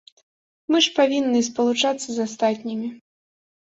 [0.71, 2.95] Мы ж павінны спалучацца з астатнімі.